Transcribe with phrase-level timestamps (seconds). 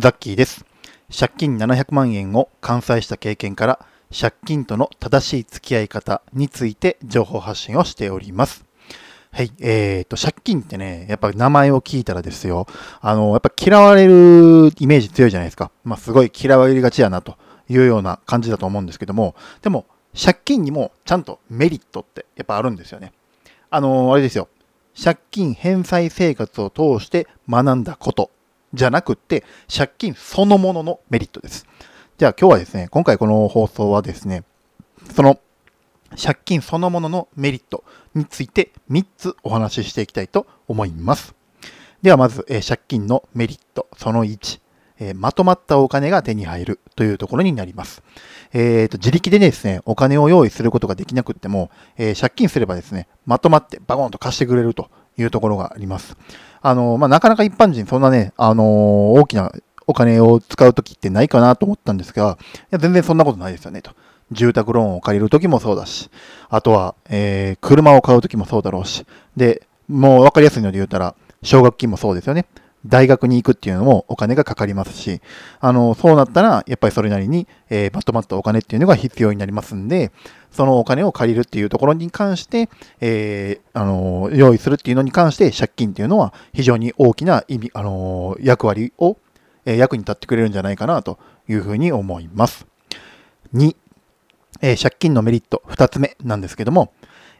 [0.00, 0.64] ザッキーです。
[1.14, 3.86] 借金700万円を完済した経験から、
[4.18, 8.64] 借金との正しい付き合い方について情報発信をしております。
[9.30, 9.52] はい。
[9.60, 12.66] えっ、ー、と、借金ってね、やっぱ名前を聞いたらですよ、
[13.02, 15.70] あの、やっぱ嫌われるイメージ強いじゃないですか。
[15.84, 17.36] まあ、すごい嫌われがちやなと
[17.68, 19.84] いうような感じだと思うんですけども、でも、
[20.18, 23.12] 借金にもちゃんとメリットってやっぱあるんですよね。
[23.68, 24.48] あの、あれですよ。
[24.98, 28.30] 借金返済生活を通して学んだこと
[28.74, 29.44] じゃなくって、
[29.74, 31.66] 借金そのもののメリットです。
[32.18, 34.44] じゃあ今日はですね、今回この放送はですね、
[35.14, 35.40] その
[36.22, 37.84] 借金そのもののメリット
[38.14, 41.34] について3つお話ししていきたいと思います。
[42.02, 44.60] ではまず、え、借金のメリットその1、
[45.00, 48.02] え、まとまったお金が手に入るというところになります。
[48.52, 56.16] えーと、自力でですね、お金を用意することができなくっても、えー、借金すればですね、まとまってバゴンと貸してくれるというところがあります。
[56.62, 59.52] あの、まあ、なかなか一般人そんなね、あの大きな
[59.86, 63.92] お金を使うときってないかなと思ったんですが、いや全然そんなことないですよね、と。
[64.32, 66.10] 住宅ローンを借りるときもそうだし、
[66.48, 69.04] あとは、えー、車を買うときもそうだろうし、
[69.36, 72.46] で、もう分かりやすいので言うたら、奨学金もそうですよね。
[72.86, 75.20] 大学に行くっていうのもお金がかかりますし、
[75.60, 80.12] あの、そうなったら、やっぱりそれなりに、えー、まとまったお金っていうのが必要になりますんで、
[80.50, 82.70] そのお金を借りるっていうところに関して、
[83.00, 89.18] えー、あの、用意するっていうのに関して、借金っていうのは非常に大きな意味、あの、役割を、
[89.66, 92.66] えー、役に立ってくれるんじゃないかなというふうに思います。
[93.54, 93.76] 2、
[94.62, 96.92] えー、借金のメリット2つ目なんですけども、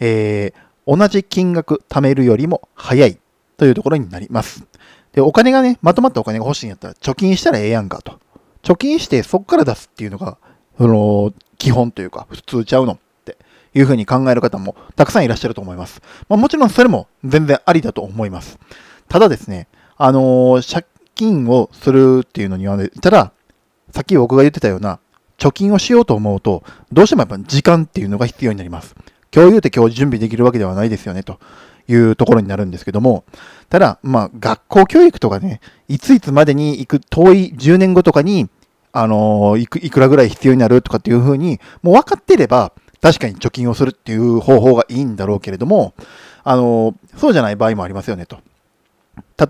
[0.00, 3.18] えー、同じ金額貯めるよりも早い
[3.56, 4.66] というところになります。
[5.16, 8.20] で、お金がね、まとまったお金が欲しいんやったら貯金したらええやんかと。
[8.62, 10.36] 貯金してそこから出すっていうのが、
[10.76, 13.38] その、基本というか、普通ちゃうのって
[13.74, 16.02] いうふうに考える方もたくさんいらっしゃると思います。
[16.28, 18.58] まあ、もちろんそれも全然ありだと思います。
[19.08, 23.32] ただですね、あのー、借金をするっていうのにはね、ただ、
[23.92, 24.98] さっき僕が言ってたような、
[25.38, 28.94] 貯金をしようと思うと、どうしてもやっぱ時間っていうのが必要になります。
[29.34, 31.38] 今日言うて今日準備できるわけではないですよね、と
[31.88, 33.24] いうところになるんですけども、
[33.68, 38.48] ただ、まあ、学校教育とかね、いついつまでに行く、遠い10年後とかに、
[38.92, 45.94] あのいく、いくらぐらい必要になるとかっていうふうに、もう分かってれば、確かに貯金をするっていう方法がいいんだろうけれども、
[46.44, 48.38] あのそうじゃない場合もありますよねと。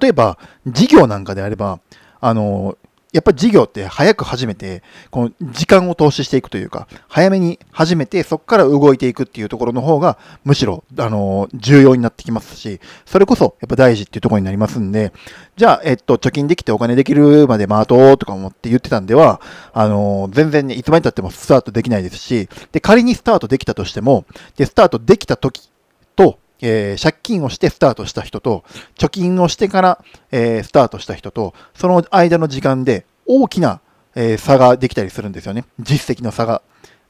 [0.00, 1.80] 例えば、事業なんかであれば、
[2.20, 2.76] あの
[3.12, 15.12] やっぱり事業って早く始めて、この時間を投資していくというか、早めに始めて、そこから動いていくっていうところの方が、むしろ、あの、重要になってきますし、それこそ、やっぱ大事っていうところになりますんで、
[15.56, 19.40] じゃあ、えっと、貯金できてお金できるまで待とうとか思って言ってたんでは、
[19.72, 25.70] あの、全然ね、いつまで経ってもスタートできないですし、で、仮にスタートできたとしても、で、スタートできた時
[26.16, 28.64] と、えー、借金をしてスタートした人と、
[28.98, 33.80] 貯金をしてから、えー、スタートした人と、その間の時間で大きな、
[34.14, 35.64] えー、差ができたりするんですよね。
[35.80, 36.62] 実績の差が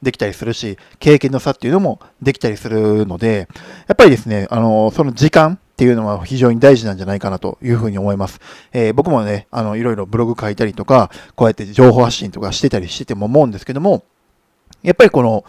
[0.02, 3.48] できたりするし、経験の差っていうのもできたりするので、
[3.88, 8.40] やっぱりですね、あの、その時間っていうのは非常に大事なんじゃないかなというふうに思います。
[8.72, 14.04] えー、僕もね、あの、いろいろブログ書いたりとか、こうやって情報発信とかしてたりしてても思うんですけども、
[14.82, 15.44] やっぱりこの、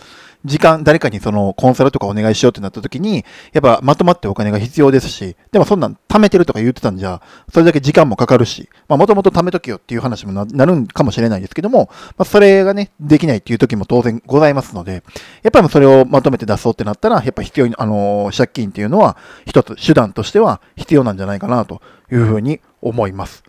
[0.47, 7.22] 時間、誰かにそのコンサルとかお願いしようってなった時に、やっぱまとまってお金が必要ですし、でもそんなん貯めてるとか言ってたんじゃ、
[7.53, 15.03] それだけ時間もかかるし、まあもともと貯めときよっていう話もなるんかもしれないですけども、まあそれがね、できないっていう時も当然ございますので、
[15.44, 21.81] やっぱりそれをまとめて出そうってなったら、やっぱ必要に、あのー、借金っていうのは一つ手段としては必要なんじゃないかなと
[22.12, 23.44] いうふうに思います。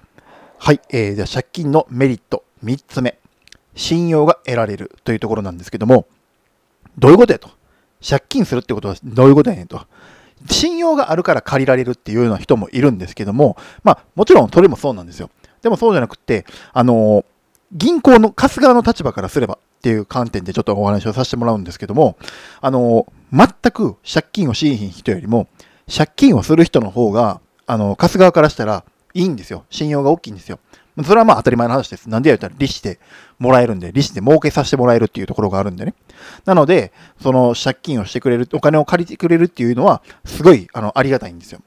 [0.59, 3.19] はい、えー、じゃあ借金のメリット3つ目。
[3.79, 6.09] 信用が得られるというところなんですけども、
[6.99, 7.51] どういうことやと。
[8.07, 9.87] 借金するってことはどういうことやねんと。
[10.51, 15.31] 信用があるから借りられるっていうような人もいるんですけども、まあ、もちろんそれもそうなんですよ。
[15.63, 17.25] でもそうじゃなくて、あの、
[17.73, 22.17] 銀行の貸す側の立場からすればっていう観点でちょっとお話をさせてもらうんですけども、
[22.61, 25.49] あの、全く借金をしいひん人よりも、
[25.95, 28.85] 借金をする人の方が、あの、貸す側からしたら
[29.15, 29.65] いいんですよ。
[29.71, 30.61] 信用が大きいんですよ。
[31.05, 32.09] それはまあ当たり前の話です。
[32.09, 32.99] なんでやったら利子で
[33.39, 35.95] もらえるんで、利子で儲けさせてもらえるっていうところがあるんでね。
[36.45, 36.93] なので、
[37.23, 41.61] その借金をしてくれる、お金を借りてくれるっていうのは、すごい、あの、ありがたいんですよ。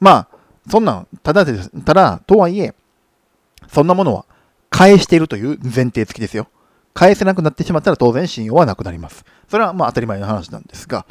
[0.00, 0.28] まあ、
[0.68, 2.74] そんなん、ただで、ただ、とはいえ、
[3.68, 4.24] そんなものは
[4.70, 6.48] 返しているという前提付きですよ。
[6.94, 9.24] 返せなくなってしまったら当然信用はなくなります。
[9.48, 11.06] それはまあ当たり前の話なんですが、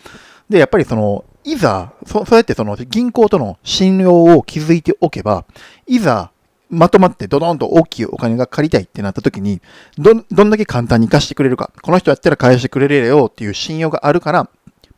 [0.49, 5.45] で、やっぱりその、いざ、そそうやってその銀行との信用を築いておけば、
[5.87, 6.31] いざ
[6.71, 9.61] まとまってドドンと大きいお金が借りたいってなった時に、
[9.97, 14.49] ど、どんだけ簡単に貸してくれるか、この人やったら返してくれるよっていう信用があるから、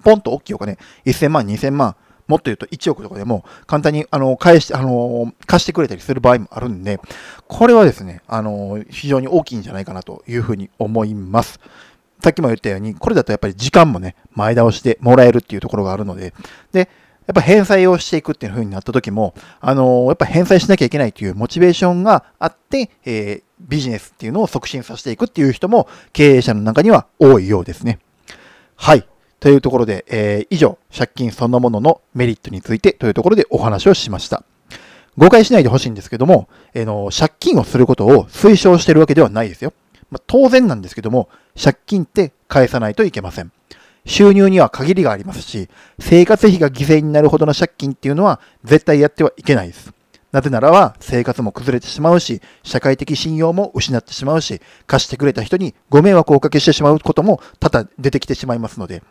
[0.04, 1.96] ポンと大きいお金、1000万、2000万、
[2.28, 7.00] もっと言うと1億とかでも簡単にあの返して、あの貸してくれたりする場合もあるんで、
[7.48, 11.60] これはですね、あの非常に大きいんじゃないかなというふうに思います。
[12.24, 16.34] さっきも言ったように、これだとやっぱり時間もね、前倒してもらえるっていうところがあるので、
[16.72, 16.90] で、
[17.25, 28.00] やっぱ返済をしていくっていう風になった時も、あのー、やっぱ返済しなきゃいけないというモチベーションがあって、えー、ビジネスっていうのを促進させていくっていう人も経営者の中には多いようですね。
[28.75, 29.08] はい。
[29.40, 34.44] というところで、えー、以上、借金そのもののメリットについてというところでお話をしました。
[35.18, 39.74] 誤解しないでほしいんですけども、えー、の借金をすることを推奨してるわけではないですよ。
[40.12, 41.30] まあ、当然なんですけども、
[41.62, 43.52] 借金って返さないといけません。
[44.05, 45.69] 収入には限りがありますし、
[46.00, 49.94] 生活費が犠牲になるほどの借金っていうのは絶対やってはいけないです。
[50.31, 59.03] なぜならば生活も崩れてしまうし、社会的信用も失ってしまうし、貸してくれた人にご迷惑をおかけしてしまうことも多々出てきてしまいますので、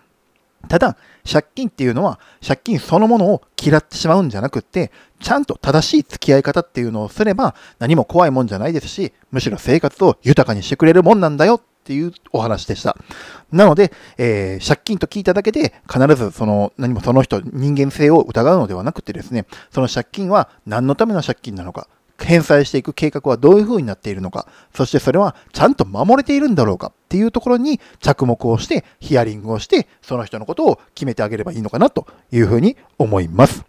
[0.68, 0.96] ただ、
[1.30, 4.90] 借金っていうのは、借金そのものを嫌ってしまうんじゃなくって、
[5.20, 12.96] ちゃんと正しい付き合い方っていうのをすれば、何も怖いもんじゃないですし、むしろ生活を豊かにしてくれるもんなんだよっていうお話でした。
[13.50, 21.88] なので、えー、借金と聞いただけで、必ずその、何もその人、人間性を疑うのではなくてですね、その借金は何のための借金なのか、
[22.20, 33.64] 返済していく計画はどういう風になっているのか、そしてそれはちゃんと守れているんだろうかっていうところに着目をして、ヒアリングをして、その人のことを決めてあげればいいのかなという風に思います。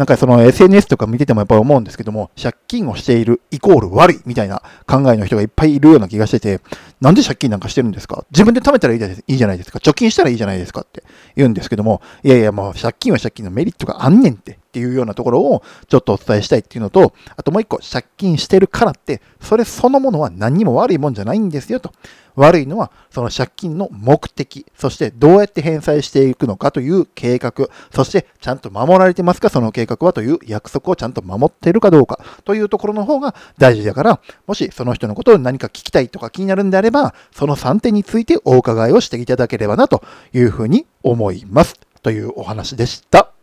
[0.00, 6.62] なんかその SNS とか見ててもやっぱり思うんですけども、借金をしているイコール悪いみたいな考えの人がいっぱいいるような気がしてて、
[7.02, 8.24] なんで借金なんかしてるんですか？
[8.30, 9.78] 自分で貯めたらいいじゃないですか？
[9.78, 10.80] 貯金したらいいじゃないですか？
[10.80, 11.04] って
[11.36, 21.92] 言うんですけども、いやいやもう借金は借金のメリットがあんねんってっていうようなところをちょっとお伝えしたいっていうのと、あともう一個、借金してるからって、それそのものは何にも悪いもんじゃないんですよと。
[22.36, 27.52] 悪いのは、その借金の目的、そしてどうやって返済していくのかという計画、
[27.92, 41.74] そしてちゃんと守られてますか、その計画はという約束をちゃんと守っているかどうかというところの方が大事だから、もしその人のことを何か聞きたいとか気になるんであれば、その3点についてお伺いをしていただければなというふうに思います。
[42.02, 43.39] というお話でした。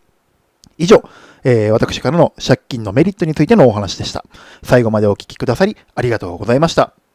[0.77, 1.07] 以上、
[1.43, 4.25] えー、私からの借金のメリットについてのお話でした。
[4.63, 7.06] 最後までお聞きくださりありがとうございました。